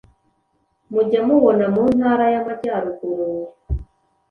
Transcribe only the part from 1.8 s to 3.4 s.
ntara y’amajyaruguru